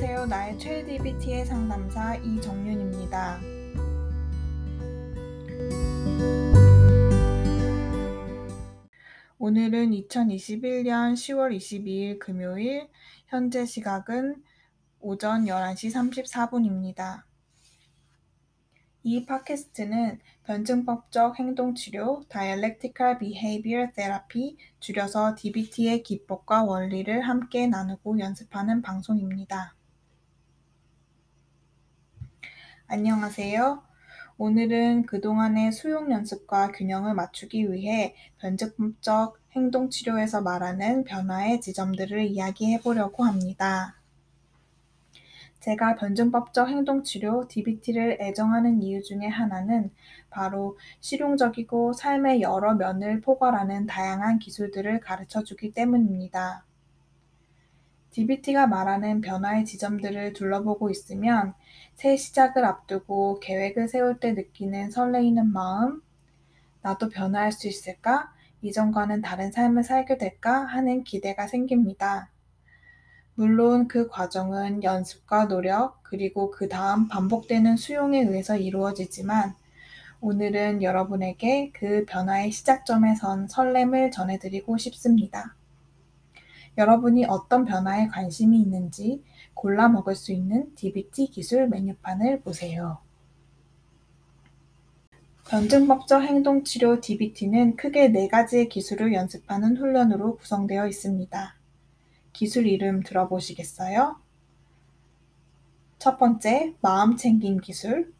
안녕하세요. 0.00 0.26
나의 0.26 0.58
최 0.60 0.84
DBT의 0.84 1.44
상담사 1.44 2.14
이정윤입니다. 2.18 3.40
오늘은 9.38 9.90
2021년 9.90 11.14
10월 11.14 11.56
22일 11.56 12.20
금요일, 12.20 12.88
현재 13.26 13.66
시각은 13.66 14.40
오전 15.00 15.46
11시 15.46 15.92
34분입니다. 15.92 17.24
이 19.02 19.26
팟캐스트는 19.26 20.20
변증법적 20.44 21.40
행동치료 21.40 22.22
Dialectical 22.28 23.18
Behavior 23.18 23.92
Therapy 23.96 24.58
줄여서 24.78 25.34
DBT의 25.34 26.04
기법과 26.04 26.62
원리를 26.62 27.20
함께 27.22 27.66
나누고 27.66 28.20
연습하는 28.20 28.80
방송입니다. 28.80 29.74
안녕하세요. 32.90 33.82
오늘은 34.38 35.04
그동안의 35.04 35.72
수용 35.72 36.10
연습과 36.10 36.72
균형을 36.72 37.12
맞추기 37.12 37.70
위해 37.70 38.14
변증법적 38.38 39.38
행동 39.52 39.90
치료에서 39.90 40.40
말하는 40.40 41.04
변화의 41.04 41.60
지점들을 41.60 42.24
이야기해 42.28 42.80
보려고 42.80 43.24
합니다. 43.24 44.00
제가 45.60 45.96
변증법적 45.96 46.70
행동치료 46.70 47.48
DBT를 47.48 48.22
애정하는 48.22 48.80
이유 48.82 49.02
중에 49.02 49.26
하나는 49.26 49.90
바로 50.30 50.78
실용적이고 51.00 51.92
삶의 51.92 52.40
여러 52.40 52.72
면을 52.72 53.20
포괄하는 53.20 53.84
다양한 53.84 54.38
기술들을 54.38 55.00
가르쳐 55.00 55.44
주기 55.44 55.74
때문입니다. 55.74 56.64
DBT가 58.18 58.66
말하는 58.66 59.20
변화의 59.20 59.64
지점들을 59.64 60.32
둘러보고 60.32 60.90
있으면 60.90 61.54
새 61.94 62.16
시작을 62.16 62.64
앞두고 62.64 63.38
계획을 63.38 63.86
세울 63.86 64.18
때 64.18 64.32
느끼는 64.32 64.90
설레이는 64.90 65.52
마음, 65.52 66.02
나도 66.82 67.10
변화할 67.10 67.52
수 67.52 67.68
있을까? 67.68 68.32
이전과는 68.60 69.22
다른 69.22 69.52
삶을 69.52 69.84
살게 69.84 70.18
될까? 70.18 70.64
하는 70.64 71.04
기대가 71.04 71.46
생깁니다. 71.46 72.28
물론 73.36 73.86
그 73.86 74.08
과정은 74.08 74.82
연습과 74.82 75.46
노력, 75.46 76.02
그리고 76.02 76.50
그 76.50 76.68
다음 76.68 77.06
반복되는 77.06 77.76
수용에 77.76 78.22
의해서 78.22 78.56
이루어지지만 78.56 79.54
오늘은 80.20 80.82
여러분에게 80.82 81.70
그 81.72 82.04
변화의 82.08 82.50
시작점에 82.50 83.14
선 83.14 83.46
설렘을 83.46 84.10
전해드리고 84.10 84.76
싶습니다. 84.76 85.54
여러분이 86.78 87.24
어떤 87.24 87.64
변화에 87.64 88.06
관심이 88.06 88.58
있는지 88.60 89.24
골라 89.52 89.88
먹을 89.88 90.14
수 90.14 90.32
있는 90.32 90.72
DBT 90.76 91.26
기술 91.32 91.68
메뉴판을 91.68 92.40
보세요. 92.42 92.98
변증법적 95.48 96.22
행동치료 96.22 97.00
DBT는 97.00 97.74
크게 97.74 98.08
네 98.08 98.28
가지의 98.28 98.68
기술을 98.68 99.12
연습하는 99.12 99.76
훈련으로 99.76 100.36
구성되어 100.36 100.86
있습니다. 100.86 101.56
기술 102.32 102.66
이름 102.68 103.02
들어보시겠어요? 103.02 104.16
첫 105.98 106.16
번째, 106.16 106.74
마음 106.80 107.16
챙김 107.16 107.58
기술. 107.58 108.12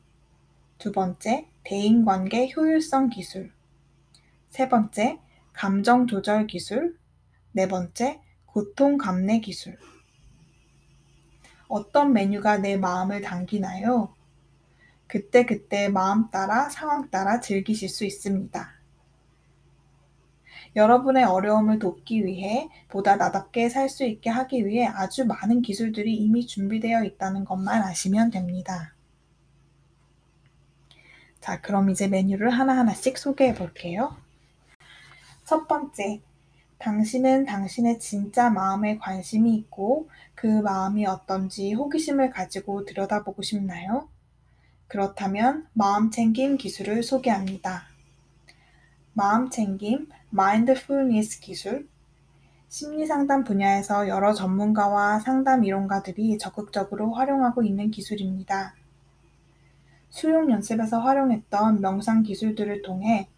두 0.79 0.91
번째, 0.91 1.47
대인관계 1.63 2.51
효율성 2.57 3.11
기술. 3.11 3.53
세 4.49 4.69
번째, 4.69 5.21
감정 5.53 6.09
조절 6.09 6.49
기술. 6.49 6.99
네 7.53 7.69
번째, 7.69 8.21
고통 8.53 8.99
감내 8.99 9.41
기술. 9.41 9.79
어떤 11.69 12.13
메뉴가 12.13 12.59
내 12.59 12.77
마음을 12.77 13.21
당기나요? 13.21 14.15
그때그때 15.07 15.89
마음 15.89 16.31
따라 16.31 16.69
상황 16.69 17.11
따라 17.11 17.41
즐기실 17.41 17.89
수 17.89 18.05
있습니다. 18.05 18.73
여러분의 20.77 21.25
어려움을 21.25 21.79
돕기 21.79 22.25
위해 22.25 22.69
보다 22.89 23.17
나답게 23.17 23.69
살 23.69 23.89
수 23.89 24.05
있게 24.05 24.31
하기 24.31 24.67
위해 24.67 24.87
아주 24.87 25.25
많은 25.27 25.63
기술들이 25.63 26.15
이미 26.17 26.47
준비되어 26.47 27.05
있다는 27.05 27.45
것만 27.45 27.83
아시면 27.83 28.31
됩니다. 28.31 28.95
자, 31.41 31.61
그럼 31.61 31.91
이제 31.91 32.09
메뉴를 32.09 32.51
하나하나씩 32.51 33.17
소개해 33.19 33.55
볼게요. 33.55 34.17
첫 35.45 35.67
번째, 35.67 36.21
당신은 36.79 37.45
당신의 37.45 37.99
진짜 37.99 38.51
마음에 38.51 38.99
관심이 38.99 39.55
있고 39.57 40.09
그 40.35 40.47
마음이 40.47 41.07
어떤지 41.07 41.73
호기심을 41.73 42.31
가지고 42.31 42.85
들여다보고 42.85 43.43
싶나요? 43.43 44.09
그렇다면 44.87 45.67
마음 45.73 46.11
챙김 46.11 46.57
기술을 46.57 47.03
소개합니다. 47.03 47.83
마음 49.13 49.51
챙김, 49.51 50.09
마인드풀니스 50.31 51.41
기술, 51.41 51.89
심리 52.69 53.07
상담 53.07 53.43
분야에서 53.43 54.09
여러 54.09 54.33
전문가와 54.33 55.19
상담 55.19 55.65
이론가들이 55.65 56.39
적극적으로 56.39 57.13
활용하고 57.13 57.63
있는 57.63 57.91
기술입니다. 57.91 58.75
수용 60.11 60.51
연습에서 60.51 61.01
활용했던 61.01 61.81
명상 61.81 62.23
기술들을 62.23 62.83
통해 62.83 63.29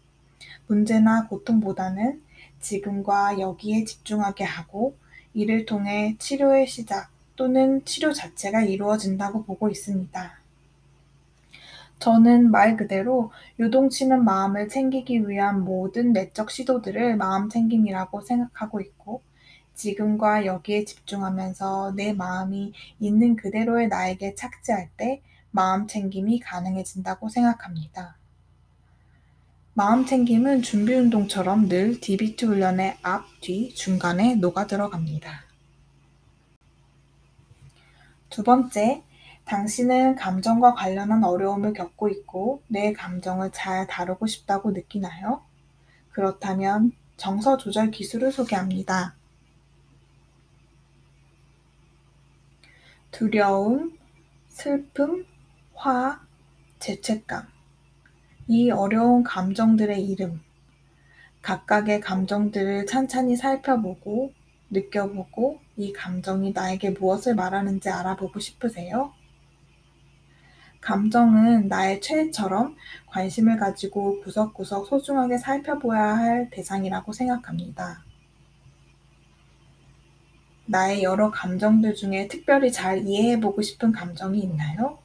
문제나 0.67 1.27
고통보다는 1.27 2.21
지금과 2.61 3.39
여기에 3.39 3.85
집중하게 3.85 4.43
하고 4.43 4.95
이를 5.33 5.65
통해 5.65 6.15
치료의 6.19 6.67
시작 6.67 7.09
또는 7.35 7.83
치료 7.85 8.13
자체가 8.13 8.61
이루어진다고 8.61 9.43
보고 9.43 9.69
있습니다. 9.69 10.39
저는 11.99 12.49
말 12.49 12.77
그대로 12.77 13.31
요동치는 13.59 14.23
마음을 14.23 14.69
챙기기 14.69 15.29
위한 15.29 15.63
모든 15.63 16.13
내적 16.13 16.49
시도들을 16.49 17.15
마음 17.15 17.47
챙김이라고 17.47 18.21
생각하고 18.21 18.81
있고, 18.81 19.21
지금과 19.75 20.45
여기에 20.45 20.85
집중하면서 20.85 21.93
내 21.95 22.13
마음이 22.13 22.73
있는 22.99 23.35
그대로의 23.35 23.87
나에게 23.87 24.35
착지할 24.35 24.89
때 24.97 25.21
마음 25.51 25.87
챙김이 25.87 26.39
가능해진다고 26.39 27.29
생각합니다. 27.29 28.15
마음 29.83 30.05
챙김은 30.05 30.61
준비 30.61 30.93
운동처럼 30.93 31.67
늘 31.67 31.99
DBT 31.99 32.45
훈련의 32.45 32.99
앞, 33.01 33.25
뒤, 33.41 33.73
중간에 33.73 34.35
녹아 34.35 34.67
들어갑니다. 34.67 35.43
두 38.29 38.43
번째, 38.43 39.01
당신은 39.45 40.17
감정과 40.17 40.75
관련한 40.75 41.23
어려움을 41.23 41.73
겪고 41.73 42.09
있고 42.09 42.61
내 42.67 42.93
감정을 42.93 43.49
잘 43.53 43.87
다루고 43.87 44.27
싶다고 44.27 44.69
느끼나요? 44.69 45.41
그렇다면 46.11 46.91
정서 47.17 47.57
조절 47.57 47.89
기술을 47.89 48.31
소개합니다. 48.31 49.15
두려움, 53.09 53.97
슬픔, 54.47 55.25
화, 55.73 56.21
죄책감. 56.77 57.60
이 58.53 58.69
어려운 58.69 59.23
감정들의 59.23 60.05
이름. 60.05 60.41
각각의 61.41 62.01
감정들을 62.01 62.85
찬찬히 62.85 63.37
살펴보고 63.37 64.33
느껴보고 64.69 65.61
이 65.77 65.93
감정이 65.93 66.51
나에게 66.51 66.89
무엇을 66.89 67.33
말하는지 67.33 67.89
알아보고 67.89 68.41
싶으세요? 68.41 69.13
감정은 70.81 71.69
나의 71.69 72.01
최애처럼 72.01 72.75
관심을 73.07 73.55
가지고 73.55 74.19
구석구석 74.19 74.85
소중하게 74.85 75.37
살펴보아야 75.37 76.17
할 76.17 76.49
대상이라고 76.49 77.13
생각합니다. 77.13 78.03
나의 80.65 81.03
여러 81.03 81.31
감정들 81.31 81.95
중에 81.95 82.27
특별히 82.27 82.69
잘 82.69 83.07
이해해보고 83.07 83.61
싶은 83.61 83.93
감정이 83.93 84.41
있나요? 84.41 85.00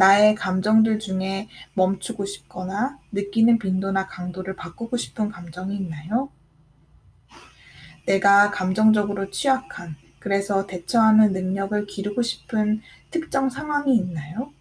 나의 0.00 0.34
감정들 0.34 0.98
중에 0.98 1.46
멈추고 1.74 2.24
싶거나 2.24 2.98
느끼는 3.12 3.58
빈도나 3.58 4.06
강도를 4.06 4.56
바꾸고 4.56 4.96
싶은 4.96 5.28
감정이 5.28 5.76
있나요? 5.76 6.30
내가 8.06 8.50
감정적으로 8.50 9.30
취약한, 9.30 9.96
그래서 10.18 10.66
대처하는 10.66 11.32
능력을 11.32 11.84
기르고 11.84 12.22
싶은 12.22 12.80
특정 13.10 13.50
상황이 13.50 13.94
있나요? 13.94 14.54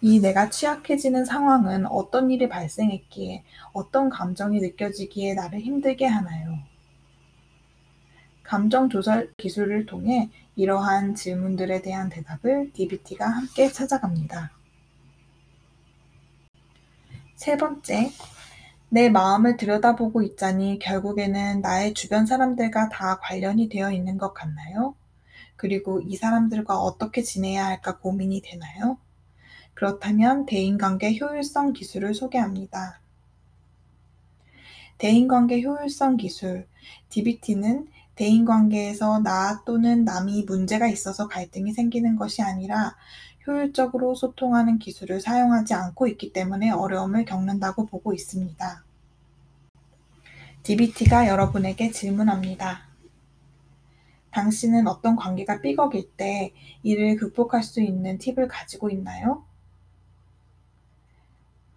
이 0.00 0.20
내가 0.20 0.48
취약해지는 0.48 1.24
상황은 1.24 1.86
어떤 1.86 2.30
일이 2.30 2.48
발생했기에 2.48 3.42
어떤 3.72 4.08
감정이 4.08 4.60
느껴지기에 4.60 5.34
나를 5.34 5.58
힘들게 5.58 6.06
하나요? 6.06 6.60
감정 8.46 8.88
조절 8.88 9.32
기술을 9.36 9.86
통해 9.86 10.30
이러한 10.54 11.14
질문들에 11.14 11.82
대한 11.82 12.08
대답을 12.08 12.72
DBT가 12.72 13.26
함께 13.26 13.70
찾아갑니다. 13.70 14.52
세 17.34 17.56
번째, 17.56 18.10
내 18.88 19.10
마음을 19.10 19.56
들여다보고 19.56 20.22
있자니 20.22 20.78
결국에는 20.78 21.60
나의 21.60 21.92
주변 21.92 22.24
사람들과 22.24 22.88
다 22.88 23.18
관련이 23.18 23.68
되어 23.68 23.90
있는 23.90 24.16
것 24.16 24.32
같나요? 24.32 24.94
그리고 25.56 26.00
이 26.00 26.16
사람들과 26.16 26.78
어떻게 26.78 27.22
지내야 27.22 27.66
할까 27.66 27.98
고민이 27.98 28.42
되나요? 28.42 28.98
그렇다면 29.74 30.46
대인관계 30.46 31.18
효율성 31.18 31.72
기술을 31.72 32.14
소개합니다. 32.14 33.00
대인관계 34.98 35.62
효율성 35.62 36.16
기술 36.16 36.66
DBT는 37.10 37.88
대인관계에서 38.16 39.20
나 39.20 39.62
또는 39.64 40.04
남이 40.04 40.44
문제가 40.44 40.88
있어서 40.88 41.28
갈등이 41.28 41.72
생기는 41.72 42.16
것이 42.16 42.42
아니라 42.42 42.96
효율적으로 43.46 44.14
소통하는 44.14 44.78
기술을 44.78 45.20
사용하지 45.20 45.74
않고 45.74 46.08
있기 46.08 46.32
때문에 46.32 46.70
어려움을 46.70 47.24
겪는다고 47.24 47.86
보고 47.86 48.12
있습니다. 48.12 48.84
DBT가 50.64 51.28
여러분에게 51.28 51.92
질문합니다. 51.92 52.86
당신은 54.32 54.88
어떤 54.88 55.14
관계가 55.14 55.60
삐걱일 55.60 56.10
때 56.16 56.52
이를 56.82 57.16
극복할 57.16 57.62
수 57.62 57.80
있는 57.80 58.18
팁을 58.18 58.48
가지고 58.48 58.90
있나요? 58.90 59.44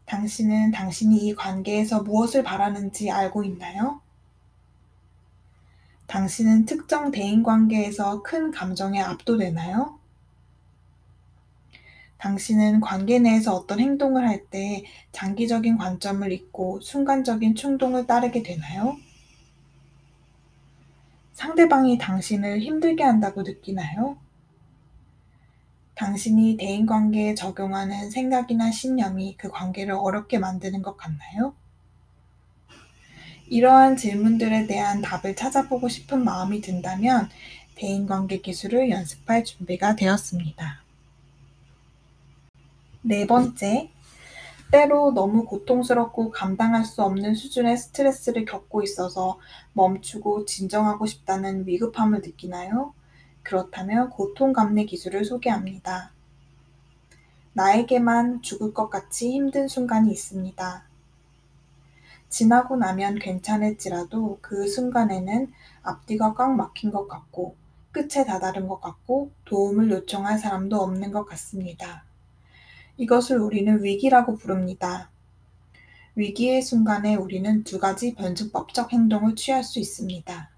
당신은 0.05 0.71
당신이 0.71 1.27
이 1.27 1.35
관계에서 1.35 2.01
무엇을 2.01 2.41
바라는지 2.41 3.11
알고 3.11 3.43
있나요? 3.43 4.01
당신은 6.09 6.65
특정 6.65 7.09
대인 7.09 7.41
관계에서 7.41 8.21
큰 8.21 8.51
감정에 8.51 8.99
압도되나요? 9.01 9.97
당신은 12.19 12.81
관계 12.81 13.17
내에서 13.17 13.55
어떤 13.55 13.79
행동을 13.79 14.27
할 14.27 14.45
때 14.51 14.83
장기적인 15.11 15.77
관점을 15.77 16.31
잊고 16.31 16.79
순간적인 16.81 17.55
충동을 17.55 18.05
따르게 18.05 18.43
되나요? 18.43 18.97
상대방이 21.33 21.97
당신을 21.97 22.59
힘들게 22.59 23.03
한다고 23.03 23.41
느끼나요? 23.41 24.17
당신이 25.93 26.57
대인 26.57 26.87
관계에 26.87 27.35
적용하는 27.35 28.09
생각이나 28.09 28.71
신념이 28.71 29.35
그 29.37 29.49
관계를 29.51 29.93
어렵게 29.93 30.39
만드는 30.39 30.81
것 30.81 30.97
같나요? 30.97 31.53
이러한 33.49 33.97
질문들에 33.97 34.67
대한 34.67 35.01
답을 35.01 35.35
찾아보고 35.35 35.89
싶은 35.89 36.23
마음이 36.23 36.61
든다면 36.61 37.29
대인관계 37.75 38.41
기술을 38.41 38.91
연습할 38.91 39.43
준비가 39.43 39.95
되었습니다. 39.95 40.83
네 43.01 43.25
번째, 43.25 43.89
때로 44.71 45.11
너무 45.13 45.45
고통스럽고 45.45 46.29
감당할 46.29 46.85
수 46.85 47.01
없는 47.01 47.33
수준의 47.33 47.77
스트레스를 47.77 48.45
겪고 48.45 48.83
있어서 48.83 49.39
멈추고 49.73 50.45
진정하고 50.45 51.07
싶다는 51.07 51.65
위급함을 51.65 52.21
느끼나요? 52.21 52.93
그렇다면 53.41 54.11
고통 54.11 54.53
감내 54.53 54.85
기술을 54.85 55.25
소개합니다. 55.25 56.11
나에게만 57.53 58.43
죽을 58.43 58.75
것 58.75 58.89
같이 58.89 59.31
힘든 59.31 59.67
순간이 59.67 60.11
있습니다. 60.11 60.88
지나고 62.29 62.77
나면 62.77 63.19
괜찮을지라도 63.19 64.39
그 64.41 64.67
순간에는 64.67 65.51
앞뒤가 65.81 66.33
꽉 66.33 66.55
막힌 66.55 66.91
것 66.91 67.07
같고 67.07 67.55
끝에 67.91 68.23
다다른 68.25 68.67
것 68.67 68.79
같고 68.79 69.31
도움을 69.45 69.89
요청할 69.89 70.37
사람도 70.37 70.77
없는 70.79 71.11
것 71.11 71.25
같습니다. 71.25 72.05
이것을 72.97 73.39
우리는 73.39 73.83
위기라고 73.83 74.35
부릅니다. 74.35 75.09
위기의 76.15 76.61
순간에 76.61 77.15
우리는 77.15 77.63
두 77.63 77.79
가지 77.79 78.13
변증법적 78.13 78.93
행동을 78.93 79.35
취할 79.35 79.63
수 79.63 79.79
있습니다. 79.79 80.49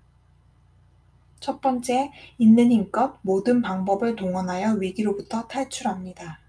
첫 1.39 1.61
번째, 1.61 2.11
있는 2.37 2.71
힘껏 2.71 3.17
모든 3.21 3.61
방법을 3.61 4.15
동원하여 4.15 4.73
위기로부터 4.73 5.47
탈출합니다. 5.47 6.39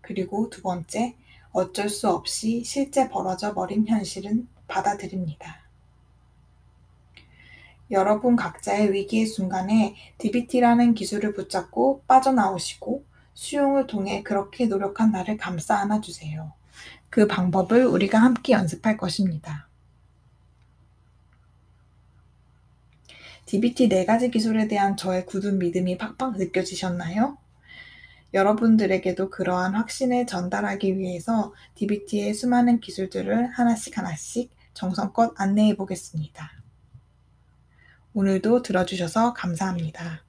그리고 0.00 0.50
두 0.50 0.62
번째, 0.62 1.14
어쩔 1.52 1.88
수 1.88 2.08
없이 2.08 2.62
실제 2.64 3.08
벌어져 3.08 3.54
버린 3.54 3.86
현실은 3.86 4.48
받아들입니다. 4.66 5.68
여러분 7.90 8.36
각자의 8.36 8.92
위기의 8.92 9.26
순간에 9.26 9.96
DBT라는 10.18 10.94
기술을 10.94 11.32
붙잡고 11.32 12.04
빠져나오시고 12.06 13.04
수용을 13.32 13.86
통해 13.86 14.22
그렇게 14.22 14.66
노력한 14.66 15.12
나를 15.12 15.36
감싸 15.38 15.76
안아 15.76 16.00
주세요. 16.00 16.52
그 17.08 17.26
방법을 17.26 17.86
우리가 17.86 18.18
함께 18.18 18.52
연습할 18.52 18.98
것입니다. 18.98 19.68
DBT 23.46 23.88
네 23.88 24.04
가지 24.04 24.30
기술에 24.30 24.68
대한 24.68 24.96
저의 24.98 25.24
굳은 25.24 25.58
믿음이 25.58 25.96
팍팍 25.96 26.36
느껴지셨나요? 26.36 27.38
여러분들에게도 28.34 29.30
그러한 29.30 29.74
확신을 29.74 30.26
전달하기 30.26 30.98
위해서 30.98 31.54
DBT의 31.74 32.34
수많은 32.34 32.80
기술들을 32.80 33.46
하나씩 33.46 33.96
하나씩 33.96 34.50
정성껏 34.74 35.34
안내해 35.36 35.76
보겠습니다. 35.76 36.52
오늘도 38.14 38.62
들어주셔서 38.62 39.32
감사합니다. 39.34 40.27